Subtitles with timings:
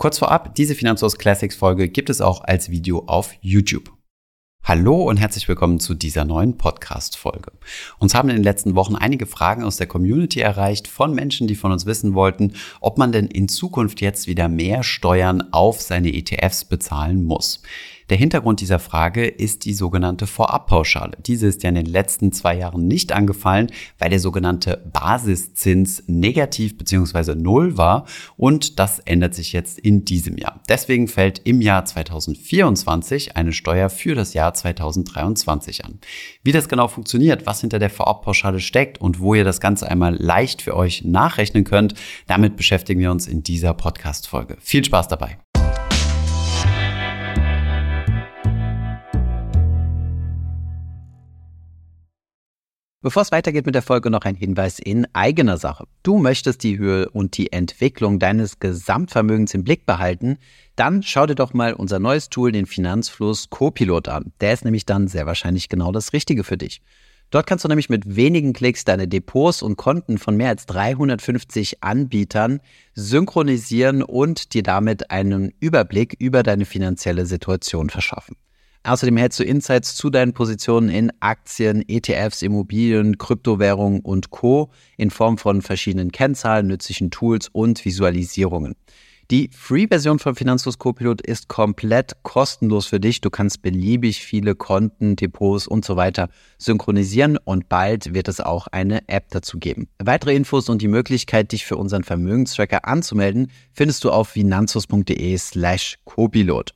[0.00, 3.92] Kurz vorab, diese Finanzhaus Classics Folge gibt es auch als Video auf YouTube.
[4.64, 7.52] Hallo und herzlich willkommen zu dieser neuen Podcast-Folge.
[7.98, 11.54] Uns haben in den letzten Wochen einige Fragen aus der Community erreicht von Menschen, die
[11.54, 16.14] von uns wissen wollten, ob man denn in Zukunft jetzt wieder mehr Steuern auf seine
[16.14, 17.60] ETFs bezahlen muss.
[18.10, 21.16] Der Hintergrund dieser Frage ist die sogenannte Vorabpauschale.
[21.24, 23.70] Diese ist ja in den letzten zwei Jahren nicht angefallen,
[24.00, 27.36] weil der sogenannte Basiszins negativ bzw.
[27.36, 30.60] null war und das ändert sich jetzt in diesem Jahr.
[30.68, 36.00] Deswegen fällt im Jahr 2024 eine Steuer für das Jahr 2023 an.
[36.42, 40.16] Wie das genau funktioniert, was hinter der Vorabpauschale steckt und wo ihr das Ganze einmal
[40.16, 41.94] leicht für euch nachrechnen könnt,
[42.26, 44.56] damit beschäftigen wir uns in dieser Podcast-Folge.
[44.58, 45.38] Viel Spaß dabei!
[53.02, 55.86] Bevor es weitergeht mit der Folge, noch ein Hinweis in eigener Sache.
[56.02, 60.36] Du möchtest die Höhe und die Entwicklung deines Gesamtvermögens im Blick behalten,
[60.76, 64.34] dann schau dir doch mal unser neues Tool, den Finanzfluss Copilot an.
[64.42, 66.82] Der ist nämlich dann sehr wahrscheinlich genau das Richtige für dich.
[67.30, 71.82] Dort kannst du nämlich mit wenigen Klicks deine Depots und Konten von mehr als 350
[71.82, 72.60] Anbietern
[72.92, 78.36] synchronisieren und dir damit einen Überblick über deine finanzielle Situation verschaffen.
[78.82, 84.70] Außerdem hältst du Insights zu deinen Positionen in Aktien, ETFs, Immobilien, Kryptowährungen und Co.
[84.96, 88.76] in Form von verschiedenen Kennzahlen, nützlichen Tools und Visualisierungen.
[89.30, 93.20] Die Free-Version von Finanzlos Copilot ist komplett kostenlos für dich.
[93.20, 98.66] Du kannst beliebig viele Konten, Depots und so weiter synchronisieren und bald wird es auch
[98.66, 99.88] eine App dazu geben.
[100.02, 105.98] Weitere Infos und die Möglichkeit, dich für unseren Vermögenstracker anzumelden, findest du auf finanzlos.de slash
[106.04, 106.74] Copilot.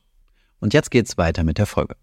[0.65, 1.95] Und jetzt geht's weiter mit der Folge.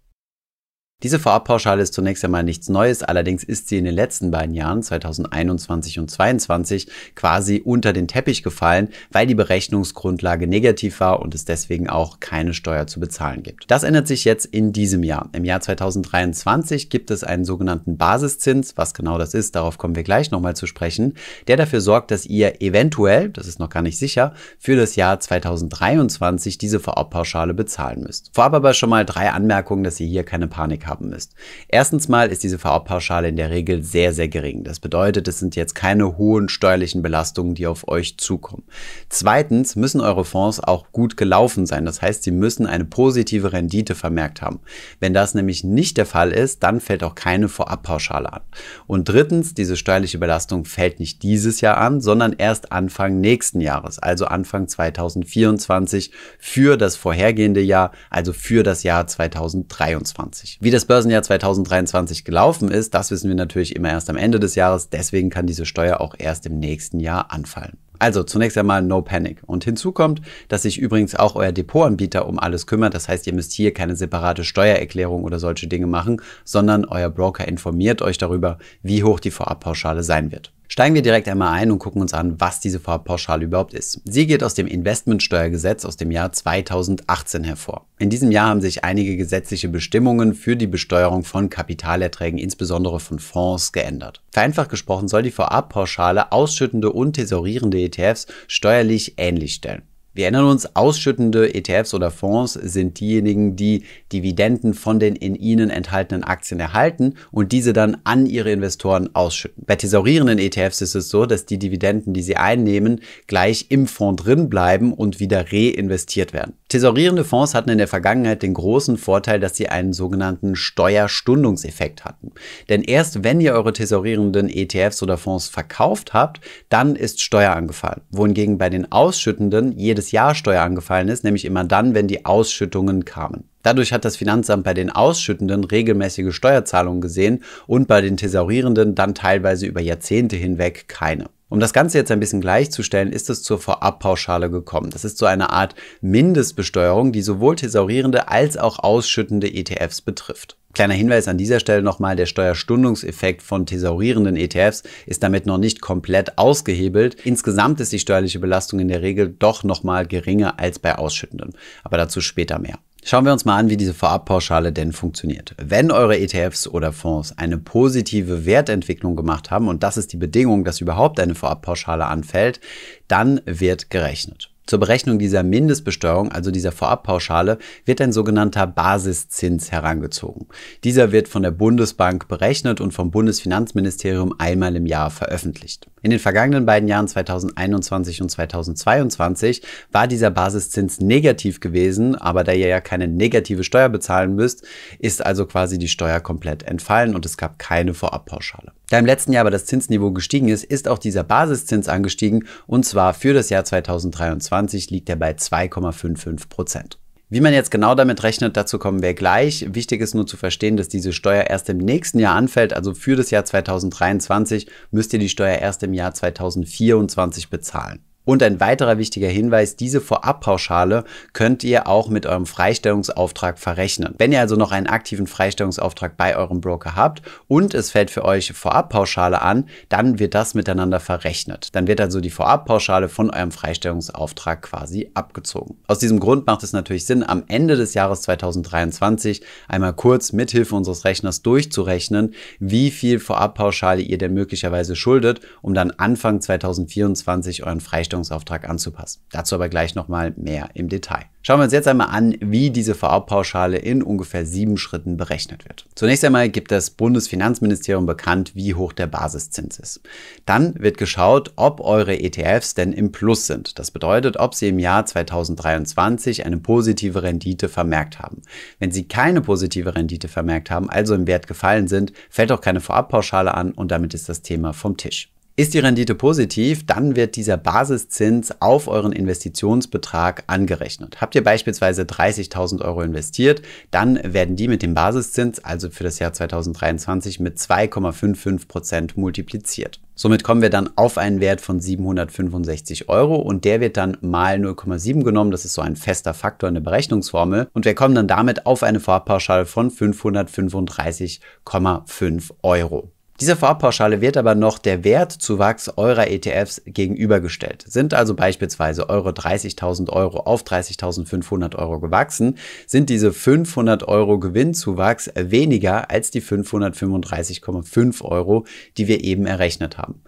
[1.03, 4.81] Diese Vorabpauschale ist zunächst einmal nichts Neues, allerdings ist sie in den letzten beiden Jahren,
[4.81, 11.43] 2021 und 2022, quasi unter den Teppich gefallen, weil die Berechnungsgrundlage negativ war und es
[11.43, 13.69] deswegen auch keine Steuer zu bezahlen gibt.
[13.69, 15.27] Das ändert sich jetzt in diesem Jahr.
[15.33, 20.03] Im Jahr 2023 gibt es einen sogenannten Basiszins, was genau das ist, darauf kommen wir
[20.03, 21.15] gleich nochmal zu sprechen,
[21.49, 25.19] der dafür sorgt, dass ihr eventuell, das ist noch gar nicht sicher, für das Jahr
[25.19, 28.31] 2023 diese Vorabpauschale bezahlen müsst.
[28.33, 31.33] Vorab aber schon mal drei Anmerkungen, dass ihr hier keine Panik habt haben müsst.
[31.67, 34.63] Erstens mal ist diese Vorabpauschale in der Regel sehr, sehr gering.
[34.63, 38.63] Das bedeutet, es sind jetzt keine hohen steuerlichen Belastungen, die auf euch zukommen.
[39.09, 41.85] Zweitens müssen eure Fonds auch gut gelaufen sein.
[41.85, 44.59] Das heißt, sie müssen eine positive Rendite vermerkt haben.
[44.99, 48.41] Wenn das nämlich nicht der Fall ist, dann fällt auch keine Vorabpauschale an.
[48.85, 53.97] Und drittens, diese steuerliche Belastung fällt nicht dieses Jahr an, sondern erst Anfang nächsten Jahres,
[53.99, 60.59] also Anfang 2024 für das vorhergehende Jahr, also für das Jahr 2023.
[60.61, 64.55] Wie das Börsenjahr 2023 gelaufen ist, das wissen wir natürlich immer erst am Ende des
[64.55, 64.89] Jahres.
[64.89, 67.77] Deswegen kann diese Steuer auch erst im nächsten Jahr anfallen.
[67.99, 69.41] Also zunächst einmal No Panic.
[69.45, 72.95] Und hinzu kommt, dass sich übrigens auch euer Depotanbieter um alles kümmert.
[72.95, 77.47] Das heißt, ihr müsst hier keine separate Steuererklärung oder solche Dinge machen, sondern euer Broker
[77.47, 80.51] informiert euch darüber, wie hoch die Vorabpauschale sein wird.
[80.73, 84.01] Steigen wir direkt einmal ein und gucken uns an, was diese Vorabpauschale überhaupt ist.
[84.05, 87.85] Sie geht aus dem Investmentsteuergesetz aus dem Jahr 2018 hervor.
[87.99, 93.19] In diesem Jahr haben sich einige gesetzliche Bestimmungen für die Besteuerung von Kapitalerträgen, insbesondere von
[93.19, 94.23] Fonds, geändert.
[94.31, 99.83] Vereinfacht gesprochen soll die Vorabpauschale ausschüttende und tesorierende ETFs steuerlich ähnlich stellen.
[100.15, 105.71] Wir erinnern uns, ausschüttende ETFs oder Fonds sind diejenigen, die Dividenden von den in ihnen
[105.71, 109.63] enthaltenen Aktien erhalten und diese dann an ihre Investoren ausschütten.
[109.65, 114.23] Bei tesorierenden ETFs ist es so, dass die Dividenden, die sie einnehmen, gleich im Fonds
[114.23, 116.53] drin bleiben und wieder reinvestiert werden.
[116.73, 122.31] Tesorierende Fonds hatten in der Vergangenheit den großen Vorteil, dass sie einen sogenannten Steuerstundungseffekt hatten.
[122.67, 128.01] Denn erst wenn ihr eure tesorierenden ETFs oder Fonds verkauft habt, dann ist Steuer angefallen.
[128.09, 133.05] Wohingegen bei den Ausschüttenden jedes Jahr Steuer angefallen ist, nämlich immer dann, wenn die Ausschüttungen
[133.05, 133.43] kamen.
[133.61, 139.13] Dadurch hat das Finanzamt bei den Ausschüttenden regelmäßige Steuerzahlungen gesehen und bei den Tesorierenden dann
[139.13, 141.25] teilweise über Jahrzehnte hinweg keine.
[141.53, 144.89] Um das Ganze jetzt ein bisschen gleichzustellen, ist es zur Vorabpauschale gekommen.
[144.89, 150.57] Das ist so eine Art Mindestbesteuerung, die sowohl tesaurierende als auch ausschüttende ETFs betrifft.
[150.73, 155.79] Kleiner Hinweis an dieser Stelle nochmal, der Steuerstundungseffekt von tesaurierenden ETFs ist damit noch nicht
[155.79, 157.17] komplett ausgehebelt.
[157.23, 161.53] Insgesamt ist die steuerliche Belastung in der Regel doch nochmal geringer als bei ausschüttenden.
[161.83, 162.79] Aber dazu später mehr.
[163.05, 165.55] Schauen wir uns mal an, wie diese Vorabpauschale denn funktioniert.
[165.61, 170.63] Wenn eure ETFs oder Fonds eine positive Wertentwicklung gemacht haben, und das ist die Bedingung,
[170.63, 172.61] dass überhaupt eine Vorabpauschale anfällt,
[173.09, 174.52] dann wird gerechnet.
[174.65, 180.47] Zur Berechnung dieser Mindestbesteuerung, also dieser Vorabpauschale, wird ein sogenannter Basiszins herangezogen.
[180.85, 185.87] Dieser wird von der Bundesbank berechnet und vom Bundesfinanzministerium einmal im Jahr veröffentlicht.
[186.01, 189.61] In den vergangenen beiden Jahren 2021 und 2022
[189.91, 194.65] war dieser Basiszins negativ gewesen, aber da ihr ja keine negative Steuer bezahlen müsst,
[194.99, 198.71] ist also quasi die Steuer komplett entfallen und es gab keine Vorabpauschale.
[198.89, 202.85] Da im letzten Jahr aber das Zinsniveau gestiegen ist, ist auch dieser Basiszins angestiegen und
[202.85, 204.52] zwar für das Jahr 2023
[204.89, 206.99] liegt er bei 2,55 Prozent.
[207.29, 209.65] Wie man jetzt genau damit rechnet, dazu kommen wir gleich.
[209.73, 212.73] Wichtig ist nur zu verstehen, dass diese Steuer erst im nächsten Jahr anfällt.
[212.73, 218.05] Also für das Jahr 2023 müsst ihr die Steuer erst im Jahr 2024 bezahlen.
[218.25, 221.03] Und ein weiterer wichtiger Hinweis, diese Vorabpauschale
[221.33, 224.15] könnt ihr auch mit eurem Freistellungsauftrag verrechnen.
[224.17, 228.23] Wenn ihr also noch einen aktiven Freistellungsauftrag bei eurem Broker habt und es fällt für
[228.23, 231.75] euch Vorabpauschale an, dann wird das miteinander verrechnet.
[231.75, 235.77] Dann wird also die Vorabpauschale von eurem Freistellungsauftrag quasi abgezogen.
[235.87, 240.75] Aus diesem Grund macht es natürlich Sinn, am Ende des Jahres 2023 einmal kurz mithilfe
[240.75, 247.81] unseres Rechners durchzurechnen, wie viel Vorabpauschale ihr denn möglicherweise schuldet, um dann Anfang 2024 euren
[247.81, 249.21] Freistellungsauftrag Freistellungsauftrag anzupassen.
[249.31, 251.25] Dazu aber gleich nochmal mehr im Detail.
[251.41, 255.85] Schauen wir uns jetzt einmal an, wie diese Vorabpauschale in ungefähr sieben Schritten berechnet wird.
[255.93, 260.01] Zunächst einmal gibt das Bundesfinanzministerium bekannt, wie hoch der Basiszins ist.
[260.45, 263.77] Dann wird geschaut, ob eure ETFs denn im Plus sind.
[263.77, 268.43] Das bedeutet, ob sie im Jahr 2023 eine positive Rendite vermerkt haben.
[268.79, 272.79] Wenn sie keine positive Rendite vermerkt haben, also im Wert gefallen sind, fällt auch keine
[272.79, 275.33] Vorabpauschale an und damit ist das Thema vom Tisch.
[275.55, 281.21] Ist die Rendite positiv, dann wird dieser Basiszins auf euren Investitionsbetrag angerechnet.
[281.21, 283.61] Habt ihr beispielsweise 30.000 Euro investiert,
[283.91, 289.99] dann werden die mit dem Basiszins, also für das Jahr 2023, mit 2,55 Prozent multipliziert.
[290.15, 294.55] Somit kommen wir dann auf einen Wert von 765 Euro und der wird dann mal
[294.55, 295.51] 0,7 genommen.
[295.51, 297.67] Das ist so ein fester Faktor in der Berechnungsformel.
[297.73, 303.11] Und wir kommen dann damit auf eine Vorpauschale von 535,5 Euro.
[303.43, 307.83] Dieser Vorabpauschale wird aber noch der Wertzuwachs eurer ETFs gegenübergestellt.
[307.85, 312.57] Sind also beispielsweise eure 30.000 Euro auf 30.500 Euro gewachsen,
[312.87, 320.21] sind diese 500 Euro Gewinnzuwachs weniger als die 535,5 Euro, die wir eben errechnet haben.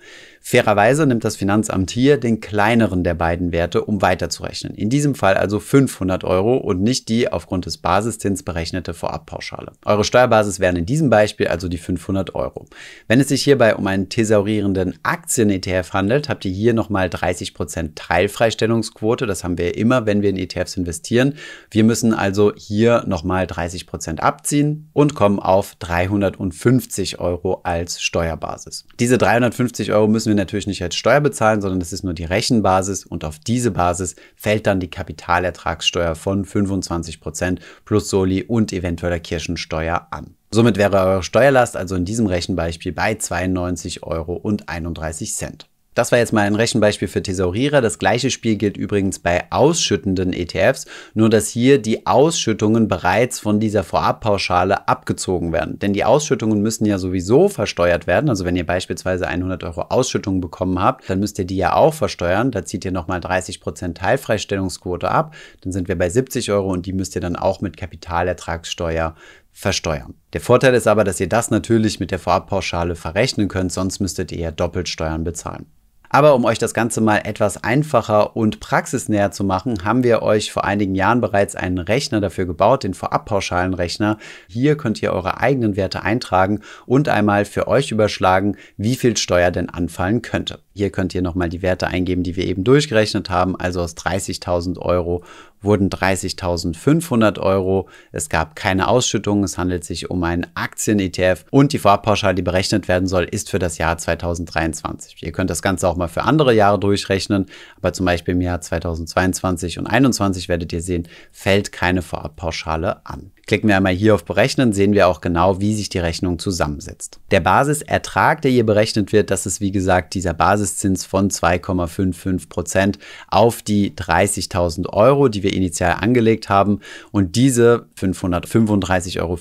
[0.48, 4.76] Fairerweise nimmt das Finanzamt hier den kleineren der beiden Werte, um weiterzurechnen.
[4.76, 9.72] In diesem Fall also 500 Euro und nicht die aufgrund des Basiszins berechnete Vorabpauschale.
[9.86, 12.68] Eure Steuerbasis wären in diesem Beispiel also die 500 Euro.
[13.08, 19.26] Wenn es sich hierbei um einen thesaurierenden Aktien-ETF handelt, habt ihr hier nochmal 30% Teilfreistellungsquote.
[19.26, 21.34] Das haben wir immer, wenn wir in ETFs investieren.
[21.72, 28.86] Wir müssen also hier nochmal 30% abziehen und kommen auf 350 Euro als Steuerbasis.
[29.00, 32.14] Diese 350 Euro müssen wir wir natürlich nicht als Steuer bezahlen, sondern das ist nur
[32.14, 38.44] die Rechenbasis und auf diese Basis fällt dann die Kapitalertragssteuer von 25 Prozent plus Soli
[38.44, 40.36] und eventueller Kirchensteuer an.
[40.52, 45.68] Somit wäre eure Steuerlast also in diesem Rechenbeispiel bei 92 Euro und 31 Cent.
[45.96, 47.80] Das war jetzt mal ein Rechenbeispiel für Thesaurierer.
[47.80, 53.62] Das gleiche Spiel gilt übrigens bei ausschüttenden ETFs, nur dass hier die Ausschüttungen bereits von
[53.62, 55.80] dieser Vorabpauschale abgezogen werden.
[55.80, 58.30] Denn die Ausschüttungen müssen ja sowieso versteuert werden.
[58.30, 61.94] Also wenn ihr beispielsweise 100 Euro Ausschüttungen bekommen habt, dann müsst ihr die ja auch
[61.94, 62.52] versteuern.
[62.52, 65.34] Da zieht ihr nochmal 30 Prozent Teilfreistellungsquote ab.
[65.62, 69.16] Dann sind wir bei 70 Euro und die müsst ihr dann auch mit Kapitalertragssteuer
[69.54, 70.16] versteuern.
[70.34, 74.34] Der Vorteil ist aber, dass ihr das natürlich mit der Vorabpauschale verrechnen könnt, sonst müsstet
[74.34, 75.68] ihr ja doppelt Steuern bezahlen.
[76.10, 80.52] Aber um euch das Ganze mal etwas einfacher und praxisnäher zu machen, haben wir euch
[80.52, 84.18] vor einigen Jahren bereits einen Rechner dafür gebaut, den Vorabpauschalenrechner.
[84.48, 89.52] Hier könnt ihr eure eigenen Werte eintragen und einmal für euch überschlagen, wie viel Steuer
[89.52, 90.65] denn anfallen könnte.
[90.78, 93.56] Hier könnt ihr nochmal die Werte eingeben, die wir eben durchgerechnet haben.
[93.56, 95.24] Also aus 30.000 Euro
[95.62, 97.88] wurden 30.500 Euro.
[98.12, 99.46] Es gab keine Ausschüttung.
[99.46, 103.58] Es handelt sich um einen Aktien-ETF und die Vorabpauschale, die berechnet werden soll, ist für
[103.58, 105.24] das Jahr 2023.
[105.24, 107.46] Ihr könnt das Ganze auch mal für andere Jahre durchrechnen,
[107.78, 113.32] aber zum Beispiel im Jahr 2022 und 2021 werdet ihr sehen, fällt keine Vorabpauschale an.
[113.48, 117.20] Klicken wir einmal hier auf Berechnen, sehen wir auch genau, wie sich die Rechnung zusammensetzt.
[117.30, 122.98] Der Basisertrag, der hier berechnet wird, das ist wie gesagt dieser Basiszins von 2,55 Prozent
[123.28, 126.80] auf die 30.000 Euro, die wir initial angelegt haben.
[127.12, 129.38] Und diese 535,50 Euro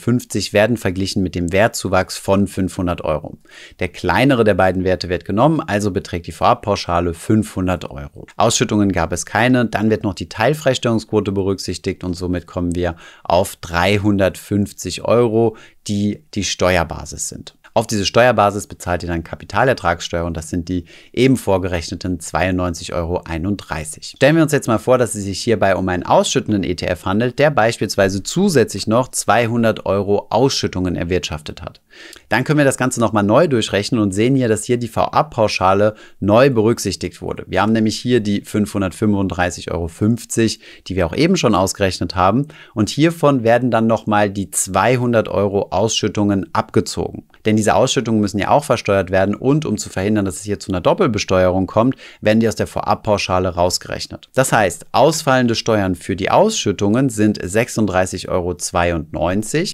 [0.52, 3.38] werden verglichen mit dem Wertzuwachs von 500 Euro.
[3.80, 8.26] Der kleinere der beiden Werte wird genommen, also beträgt die Vorabpauschale 500 Euro.
[8.36, 13.56] Ausschüttungen gab es keine, dann wird noch die Teilfreistellungsquote berücksichtigt und somit kommen wir auf
[13.56, 17.56] 3 350 Euro, die die Steuerbasis sind.
[17.76, 23.24] Auf diese Steuerbasis bezahlt ihr dann Kapitalertragssteuer und das sind die eben vorgerechneten 92,31 Euro.
[24.16, 27.40] Stellen wir uns jetzt mal vor, dass es sich hierbei um einen ausschüttenden ETF handelt,
[27.40, 31.80] der beispielsweise zusätzlich noch 200 Euro Ausschüttungen erwirtschaftet hat.
[32.28, 35.96] Dann können wir das Ganze nochmal neu durchrechnen und sehen hier, dass hier die VA-Pauschale
[36.20, 37.44] neu berücksichtigt wurde.
[37.48, 39.90] Wir haben nämlich hier die 535,50 Euro,
[40.86, 42.46] die wir auch eben schon ausgerechnet haben.
[42.72, 47.24] Und hiervon werden dann nochmal die 200 Euro Ausschüttungen abgezogen.
[47.44, 50.60] Denn diese Ausschüttungen müssen ja auch versteuert werden und um zu verhindern, dass es hier
[50.60, 54.28] zu einer Doppelbesteuerung kommt, werden die aus der Vorabpauschale rausgerechnet.
[54.34, 58.54] Das heißt, ausfallende Steuern für die Ausschüttungen sind 36,92 Euro.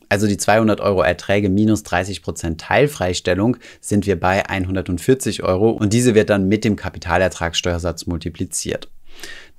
[0.09, 5.93] Also die 200 Euro Erträge minus 30 Prozent Teilfreistellung sind wir bei 140 Euro und
[5.93, 8.89] diese wird dann mit dem Kapitalertragssteuersatz multipliziert.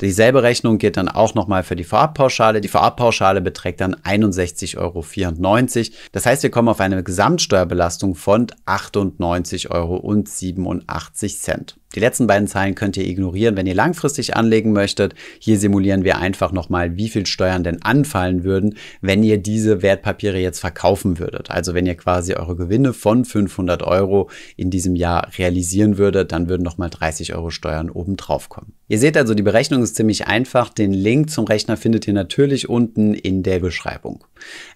[0.02, 2.60] Dieselbe Rechnung geht dann auch nochmal für die Vorabpauschale.
[2.60, 5.06] Die Vorabpauschale beträgt dann 61,94 Euro.
[6.12, 10.02] Das heißt, wir kommen auf eine Gesamtsteuerbelastung von 98,87 Euro.
[11.94, 15.14] Die letzten beiden Zahlen könnt ihr ignorieren, wenn ihr langfristig anlegen möchtet.
[15.40, 20.40] Hier simulieren wir einfach nochmal, wie viel Steuern denn anfallen würden, wenn ihr diese Wertpapiere
[20.40, 21.52] jetzt verkaufen würdet.
[21.52, 26.48] Also wenn ihr quasi eure Gewinne von 500 Euro in diesem Jahr realisieren würdet, dann
[26.48, 28.74] würden nochmal 30 Euro Steuern obendrauf kommen.
[28.88, 30.70] Ihr seht also, die Berechnung ist ziemlich einfach.
[30.70, 34.24] Den Link zum Rechner findet ihr natürlich unten in der Beschreibung.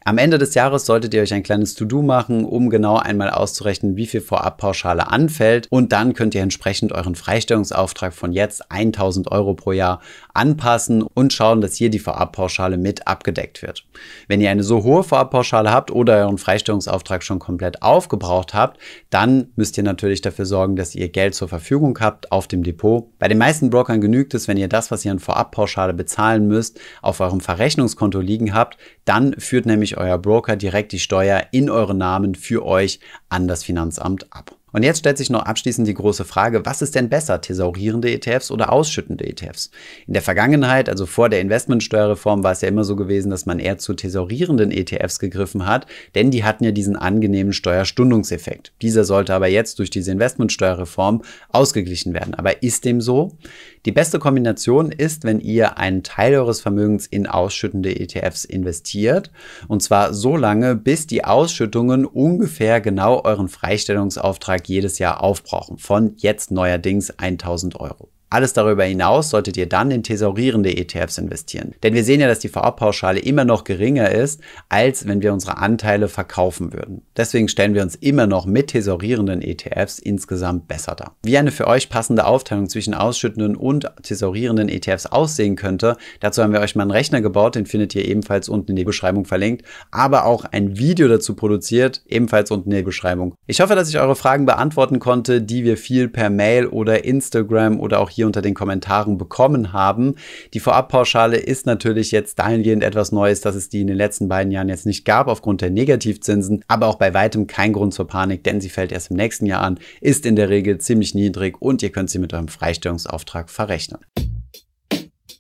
[0.04, 3.96] Am Ende des Jahres solltet ihr euch ein kleines To-Do machen, um genau einmal auszurechnen,
[3.96, 5.68] wie viel Vorabpauschale anfällt.
[5.70, 10.02] Und dann könnt ihr entsprechend euren Freistellungsauftrag von jetzt 1000 Euro pro Jahr
[10.34, 13.86] anpassen und schauen, dass hier die Vorabpauschale mit abgedeckt wird.
[14.28, 18.80] Wenn ihr eine so hohe Vorabpauschale habt oder euren Freistellungsauftrag schon komplett aufgebraucht habt,
[19.10, 23.08] dann müsst ihr natürlich dafür sorgen, dass ihr Geld zur Verfügung habt auf dem Depot.
[23.18, 26.80] Bei den meisten Brokern genügt es, wenn ihr das, was ihr an Vorabpauschale bezahlen müsst,
[27.02, 28.78] auf eurem Verrechnungskonto liegen habt.
[29.06, 33.64] Dann führt nämlich euer Broker direkt die Steuer in euren Namen für euch an das
[33.64, 34.55] Finanzamt ab.
[34.76, 38.52] Und jetzt stellt sich noch abschließend die große Frage, was ist denn besser, thesaurierende ETFs
[38.52, 39.72] oder ausschüttende ETFs?
[40.06, 43.60] In der Vergangenheit, also vor der Investmentsteuerreform, war es ja immer so gewesen, dass man
[43.60, 48.74] eher zu thesaurierenden ETFs gegriffen hat, denn die hatten ja diesen angenehmen Steuerstundungseffekt.
[48.82, 51.22] Dieser sollte aber jetzt durch diese Investmentsteuerreform
[51.54, 52.34] ausgeglichen werden.
[52.34, 53.38] Aber ist dem so?
[53.86, 59.32] Die beste Kombination ist, wenn ihr einen Teil eures Vermögens in ausschüttende ETFs investiert.
[59.70, 65.78] Und zwar so lange, bis die Ausschüttungen ungefähr genau euren Freistellungsauftrag jedes Jahr aufbrauchen.
[65.78, 68.10] Von jetzt neuerdings 1000 Euro.
[68.30, 71.74] Alles darüber hinaus solltet ihr dann in thesaurierende ETFs investieren.
[71.84, 75.58] Denn wir sehen ja, dass die Vorabpauschale immer noch geringer ist, als wenn wir unsere
[75.58, 77.04] Anteile verkaufen würden.
[77.16, 81.16] Deswegen stellen wir uns immer noch mit thesaurierenden ETFs insgesamt besser dar.
[81.24, 86.52] Wie eine für euch passende Aufteilung zwischen ausschüttenden und thesaurierenden ETFs aussehen könnte, dazu haben
[86.52, 89.66] wir euch mal einen Rechner gebaut, den findet ihr ebenfalls unten in der Beschreibung verlinkt,
[89.92, 93.36] aber auch ein Video dazu produziert, ebenfalls unten in der Beschreibung.
[93.46, 97.80] Ich hoffe, dass ich eure Fragen beantworten konnte, die wir viel per Mail oder Instagram
[97.80, 100.16] oder auch hier unter den Kommentaren bekommen haben.
[100.54, 104.52] Die Vorabpauschale ist natürlich jetzt dahingehend etwas Neues, dass es die in den letzten beiden
[104.52, 108.44] Jahren jetzt nicht gab aufgrund der Negativzinsen, aber auch bei weitem kein Grund zur Panik,
[108.44, 111.84] denn sie fällt erst im nächsten Jahr an, ist in der Regel ziemlich niedrig und
[111.84, 114.00] ihr könnt sie mit eurem Freistellungsauftrag verrechnen.